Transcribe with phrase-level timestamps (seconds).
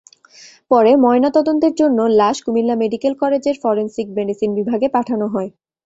[0.71, 5.49] পরে ময়নাতদন্তের জন্য লাশ কুমিল্লা মেডিকেল কলেজের ফরেনসিক মেডিসিন বিভাগে পাঠানো হয়।